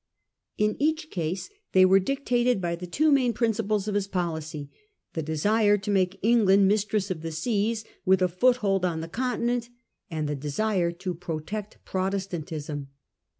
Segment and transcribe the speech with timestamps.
[0.57, 4.71] In each case they were dictated by the two main principles of his policy—
[5.13, 9.69] the desire to make England mistress of the seas, with a foothold on the continent,
[10.09, 12.87] and the desire to protect Protestantism.